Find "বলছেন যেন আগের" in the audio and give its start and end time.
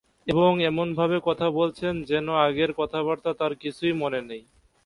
1.51-2.71